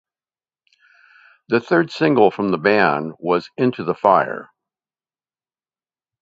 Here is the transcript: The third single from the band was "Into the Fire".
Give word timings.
The 1.49 1.59
third 1.59 1.91
single 1.91 2.31
from 2.31 2.49
the 2.49 2.57
band 2.57 3.13
was 3.19 3.51
"Into 3.55 3.83
the 3.83 3.93
Fire". 3.93 4.49